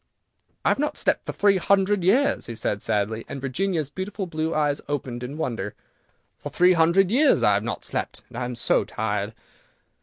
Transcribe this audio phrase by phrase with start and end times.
[0.65, 4.51] "I have not slept for three hundred years," he said sadly, and Virginia's beautiful blue
[4.51, 5.75] eyes opened in wonder;
[6.39, 9.31] "for three hundred years I have not slept, and I am so tired."